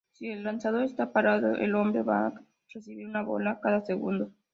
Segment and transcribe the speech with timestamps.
[0.13, 2.33] Si el lanzador está parado, el hombre va a
[2.73, 4.31] recibir una bola cada segundo.